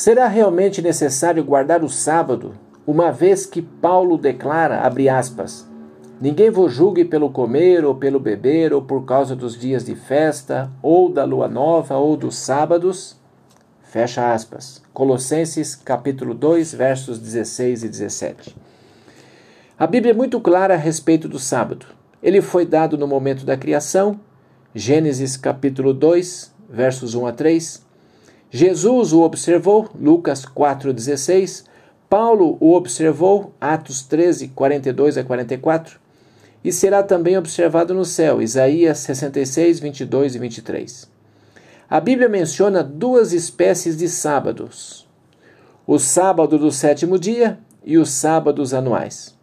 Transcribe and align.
Será 0.00 0.28
realmente 0.28 0.80
necessário 0.80 1.44
guardar 1.44 1.84
o 1.84 1.88
sábado, 1.90 2.54
uma 2.86 3.12
vez 3.12 3.44
que 3.44 3.60
Paulo 3.60 4.16
declara, 4.16 4.80
abre 4.80 5.10
aspas, 5.10 5.68
Ninguém 6.18 6.48
vos 6.48 6.72
julgue 6.72 7.04
pelo 7.04 7.28
comer 7.28 7.84
ou 7.84 7.94
pelo 7.94 8.18
beber, 8.18 8.72
ou 8.72 8.80
por 8.80 9.04
causa 9.04 9.36
dos 9.36 9.58
dias 9.58 9.84
de 9.84 9.94
festa, 9.94 10.70
ou 10.82 11.12
da 11.12 11.22
lua 11.26 11.48
nova, 11.48 11.98
ou 11.98 12.16
dos 12.16 12.38
sábados. 12.38 13.20
Fecha 13.82 14.32
aspas. 14.32 14.80
Colossenses 14.94 15.74
capítulo 15.74 16.32
2, 16.32 16.72
versos 16.72 17.18
16 17.18 17.84
e 17.84 17.88
17. 17.90 18.56
A 19.78 19.86
Bíblia 19.86 20.12
é 20.12 20.16
muito 20.16 20.40
clara 20.40 20.72
a 20.72 20.78
respeito 20.78 21.28
do 21.28 21.38
sábado. 21.38 21.84
Ele 22.22 22.40
foi 22.40 22.64
dado 22.64 22.96
no 22.96 23.06
momento 23.06 23.44
da 23.44 23.54
criação, 23.54 24.18
Gênesis 24.74 25.36
capítulo 25.36 25.92
2, 25.92 26.54
versos 26.70 27.14
1 27.14 27.26
a 27.26 27.32
3. 27.32 27.89
Jesus 28.50 29.12
o 29.12 29.22
observou, 29.22 29.88
Lucas 29.94 30.44
4,16. 30.44 31.64
Paulo 32.08 32.56
o 32.60 32.74
observou, 32.74 33.54
Atos 33.60 34.02
13, 34.02 34.48
42 34.48 35.16
a 35.16 35.24
44 35.24 36.00
e 36.62 36.70
será 36.72 37.02
também 37.02 37.36
observado 37.36 37.94
no 37.94 38.04
céu. 38.04 38.40
Isaías 38.40 38.98
66, 38.98 39.80
22 39.80 40.34
e 40.34 40.38
23. 40.38 41.10
A 41.88 42.00
Bíblia 42.00 42.28
menciona 42.28 42.82
duas 42.82 43.32
espécies 43.32 43.96
de 43.96 44.08
sábados: 44.08 45.08
o 45.86 45.98
sábado 45.98 46.58
do 46.58 46.70
sétimo 46.70 47.18
dia 47.18 47.58
e 47.84 47.98
os 47.98 48.10
sábados 48.10 48.74
anuais. 48.74 49.38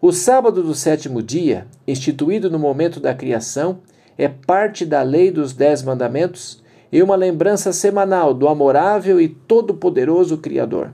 O 0.00 0.12
sábado 0.12 0.62
do 0.62 0.74
sétimo 0.74 1.22
dia, 1.22 1.66
instituído 1.86 2.50
no 2.50 2.58
momento 2.58 2.98
da 2.98 3.14
criação, 3.14 3.78
é 4.18 4.28
parte 4.28 4.84
da 4.84 5.02
lei 5.02 5.30
dos 5.30 5.52
Dez 5.52 5.82
Mandamentos 5.82 6.61
e 6.92 7.02
uma 7.02 7.16
lembrança 7.16 7.72
semanal 7.72 8.34
do 8.34 8.46
amorável 8.46 9.18
e 9.18 9.26
todo-poderoso 9.26 10.36
Criador. 10.36 10.92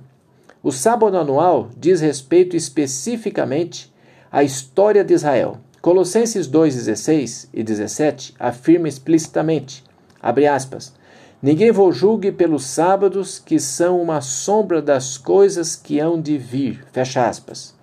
O 0.62 0.70
sábado 0.70 1.16
anual 1.16 1.68
diz 1.76 2.00
respeito 2.00 2.56
especificamente 2.56 3.92
a 4.30 4.44
história 4.44 5.04
de 5.04 5.14
Israel. 5.14 5.58
Colossenses 5.82 6.46
2:16 6.46 7.48
e 7.52 7.64
17 7.64 8.34
afirma 8.38 8.88
explicitamente, 8.88 9.82
aspas, 10.22 10.94
Ninguém 11.40 11.70
vos 11.70 11.96
julgue 11.96 12.32
pelos 12.32 12.66
sábados, 12.66 13.38
que 13.38 13.60
são 13.60 14.02
uma 14.02 14.20
sombra 14.20 14.82
das 14.82 15.16
coisas 15.16 15.76
que 15.76 16.00
hão 16.00 16.20
de 16.20 16.36
vir. 16.36 16.84
Fecha 16.92 17.28
aspas. 17.28 17.74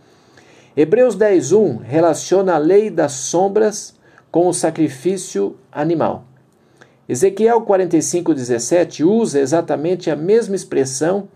Hebreus 0.76 1.16
10:1 1.16 1.78
relaciona 1.82 2.56
a 2.56 2.58
lei 2.58 2.90
das 2.90 3.14
sombras 3.14 3.96
com 4.30 4.48
o 4.48 4.54
sacrifício 4.54 5.56
animal. 5.72 6.26
Ezequiel 7.08 7.62
45:17 7.62 9.04
usa 9.04 9.40
exatamente 9.40 10.10
a 10.10 10.16
mesma 10.16 10.56
expressão 10.56 11.28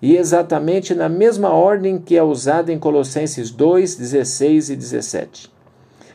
e 0.00 0.16
exatamente 0.16 0.94
na 0.94 1.08
mesma 1.08 1.50
ordem 1.50 1.96
que 1.98 2.16
é 2.16 2.22
usada 2.22 2.72
em 2.72 2.78
Colossenses 2.78 3.52
2, 3.52 3.94
16 3.94 4.70
e 4.70 4.76
17, 4.76 5.52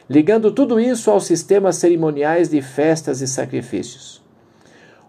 ligando 0.09 0.51
tudo 0.51 0.77
isso 0.77 1.09
aos 1.09 1.25
sistemas 1.25 1.77
cerimoniais 1.77 2.49
de 2.49 2.61
festas 2.61 3.21
e 3.21 3.27
sacrifícios. 3.27 4.21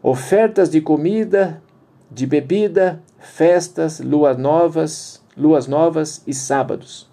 Ofertas 0.01 0.71
de 0.71 0.81
comida, 0.81 1.61
de 2.09 2.25
bebida, 2.25 3.03
festas, 3.19 3.99
luas 3.99 4.39
novas, 4.39 5.21
luas 5.37 5.67
novas 5.67 6.23
e 6.25 6.33
sábados. 6.33 7.09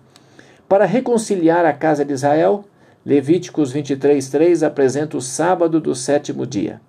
Para 0.70 0.86
reconciliar 0.86 1.66
a 1.66 1.74
casa 1.74 2.06
de 2.06 2.14
Israel, 2.14 2.64
Levíticos 3.06 3.72
23:3 3.72 4.64
apresenta 4.64 5.16
o 5.16 5.22
sábado 5.22 5.80
do 5.80 5.94
sétimo 5.94 6.44
dia. 6.44 6.82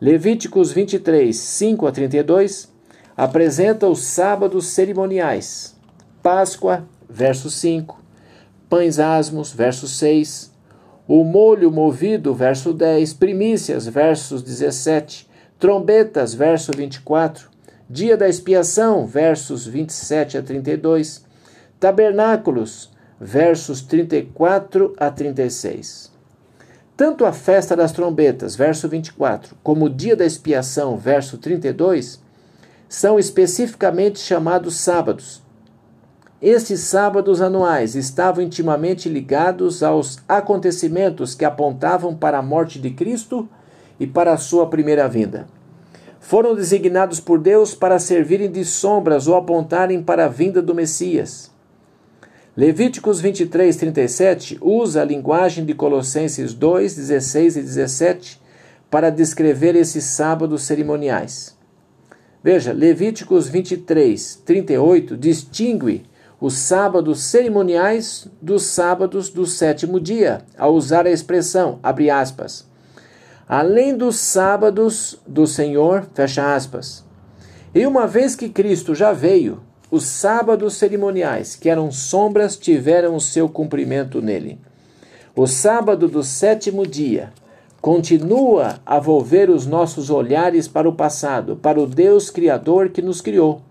Levíticos 0.00 0.72
23, 0.72 1.36
5 1.36 1.86
a 1.86 1.92
32 1.92 2.68
apresenta 3.16 3.86
os 3.86 4.02
sábados 4.02 4.66
cerimoniais. 4.66 5.76
Páscoa, 6.20 6.84
verso 7.08 7.48
5. 7.48 8.02
Pães 8.68 8.98
asmos, 8.98 9.52
verso 9.52 9.86
6. 9.86 10.50
O 11.06 11.22
molho 11.22 11.70
movido, 11.70 12.34
verso 12.34 12.72
10. 12.72 13.14
Primícias, 13.14 13.86
versos 13.86 14.42
17. 14.42 15.28
Trombetas, 15.60 16.34
verso 16.34 16.72
24. 16.76 17.48
Dia 17.88 18.16
da 18.16 18.28
expiação, 18.28 19.06
versos 19.06 19.64
27 19.64 20.38
a 20.38 20.42
32. 20.42 21.24
Tabernáculos, 21.78 22.90
versos 23.20 23.82
34 23.82 24.94
a 24.96 25.10
36. 25.10 26.10
Tanto 26.96 27.26
a 27.26 27.32
festa 27.32 27.76
das 27.76 27.92
trombetas, 27.92 28.56
verso 28.56 28.88
24, 28.88 29.56
como 29.62 29.84
o 29.84 29.90
dia 29.90 30.16
da 30.16 30.24
expiação, 30.24 30.96
verso 30.96 31.36
32, 31.36 32.22
são 32.88 33.18
especificamente 33.18 34.18
chamados 34.18 34.76
sábados. 34.76 35.42
Estes 36.40 36.80
sábados 36.80 37.42
anuais 37.42 37.94
estavam 37.94 38.42
intimamente 38.42 39.06
ligados 39.10 39.82
aos 39.82 40.18
acontecimentos 40.26 41.34
que 41.34 41.44
apontavam 41.44 42.16
para 42.16 42.38
a 42.38 42.42
morte 42.42 42.78
de 42.78 42.90
Cristo 42.90 43.46
e 43.98 44.06
para 44.06 44.32
a 44.32 44.38
sua 44.38 44.66
primeira 44.66 45.06
vinda. 45.06 45.46
Foram 46.18 46.54
designados 46.54 47.20
por 47.20 47.38
Deus 47.38 47.74
para 47.74 47.98
servirem 47.98 48.50
de 48.50 48.64
sombras 48.64 49.26
ou 49.26 49.36
apontarem 49.36 50.02
para 50.02 50.24
a 50.24 50.28
vinda 50.28 50.62
do 50.62 50.74
Messias. 50.74 51.50
Levíticos 52.56 53.20
23, 53.20 53.76
37 53.76 54.58
usa 54.60 55.02
a 55.02 55.04
linguagem 55.04 55.64
de 55.64 55.72
Colossenses 55.72 56.52
2, 56.52 56.96
16 56.96 57.56
e 57.56 57.62
17 57.62 58.40
para 58.90 59.08
descrever 59.08 59.76
esses 59.76 60.02
sábados 60.02 60.64
cerimoniais. 60.64 61.56
Veja, 62.42 62.72
Levíticos 62.72 63.46
23, 63.46 64.42
38 64.44 65.16
distingue 65.16 66.02
os 66.40 66.54
sábados 66.54 67.20
cerimoniais 67.20 68.26
dos 68.42 68.64
sábados 68.64 69.28
do 69.28 69.46
sétimo 69.46 70.00
dia, 70.00 70.42
ao 70.58 70.74
usar 70.74 71.06
a 71.06 71.10
expressão, 71.10 71.78
abre 71.82 72.10
aspas, 72.10 72.68
além 73.46 73.96
dos 73.96 74.16
sábados 74.16 75.20
do 75.24 75.46
Senhor, 75.46 76.08
fecha 76.14 76.52
aspas. 76.54 77.04
E 77.72 77.86
uma 77.86 78.08
vez 78.08 78.34
que 78.34 78.48
Cristo 78.48 78.92
já 78.92 79.12
veio, 79.12 79.60
os 79.90 80.04
sábados 80.04 80.74
cerimoniais, 80.74 81.56
que 81.56 81.68
eram 81.68 81.90
sombras, 81.90 82.56
tiveram 82.56 83.16
o 83.16 83.20
seu 83.20 83.48
cumprimento 83.48 84.22
nele. 84.22 84.58
O 85.34 85.46
sábado 85.46 86.08
do 86.08 86.22
sétimo 86.22 86.86
dia, 86.86 87.32
continua 87.80 88.78
a 88.84 88.98
volver 88.98 89.48
os 89.48 89.66
nossos 89.66 90.10
olhares 90.10 90.68
para 90.68 90.88
o 90.88 90.94
passado, 90.94 91.56
para 91.56 91.80
o 91.80 91.86
Deus 91.86 92.30
Criador 92.30 92.90
que 92.90 93.00
nos 93.00 93.20
criou. 93.20 93.62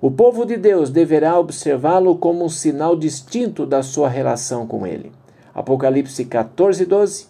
O 0.00 0.10
povo 0.10 0.44
de 0.44 0.56
Deus 0.56 0.90
deverá 0.90 1.38
observá-lo 1.38 2.16
como 2.16 2.44
um 2.44 2.48
sinal 2.48 2.96
distinto 2.96 3.66
da 3.66 3.82
sua 3.82 4.08
relação 4.08 4.66
com 4.66 4.86
ele. 4.86 5.12
Apocalipse 5.54 6.24
14, 6.24 6.86
12 6.86 7.26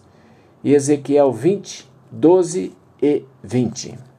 e 0.63 0.73
Ezequiel 0.73 1.31
20, 1.31 1.89
12 2.11 2.71
e 3.01 3.23
20. 3.43 4.10